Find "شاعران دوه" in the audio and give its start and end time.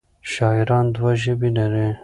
0.33-1.11